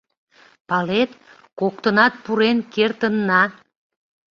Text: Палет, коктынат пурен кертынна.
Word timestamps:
Палет, 0.69 1.11
коктынат 1.59 2.13
пурен 2.23 2.57
кертынна. 2.73 3.43